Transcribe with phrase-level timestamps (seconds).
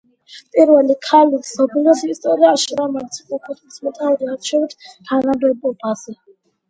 [0.55, 4.75] პირველი ქალი მსოფლიოს ისტორიაში, რომელიც იყო ქვეყნის მეთაური არჩევით
[5.11, 6.17] თანამდებობაზე.